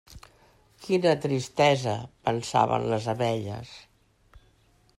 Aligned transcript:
Quina 0.85 1.11
tristesa!, 1.25 1.93
pensaven 2.29 2.87
les 2.95 3.07
abelles. 3.15 3.77